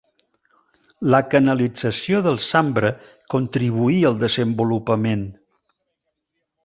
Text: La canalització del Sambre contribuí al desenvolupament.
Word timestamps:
La 1.15 1.19
canalització 1.33 2.21
del 2.27 2.41
Sambre 2.45 2.91
contribuí 3.35 4.01
al 4.11 4.19
desenvolupament. 4.25 5.27